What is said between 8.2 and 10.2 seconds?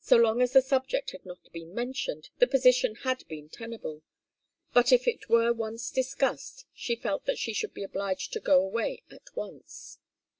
to go away at once.